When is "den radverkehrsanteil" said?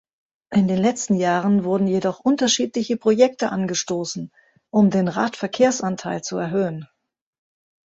4.89-6.23